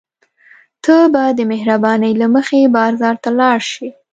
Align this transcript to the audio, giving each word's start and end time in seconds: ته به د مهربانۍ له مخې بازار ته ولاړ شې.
ته 0.83 0.95
به 1.13 1.23
د 1.37 1.39
مهربانۍ 1.51 2.13
له 2.21 2.27
مخې 2.35 2.61
بازار 2.77 3.15
ته 3.23 3.29
ولاړ 3.33 3.59
شې. 3.71 3.87